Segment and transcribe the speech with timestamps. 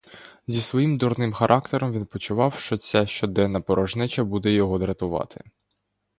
[0.47, 5.43] Зі своїм дурним характером він почував, що ця щоденна порожнеча буде його дратувати.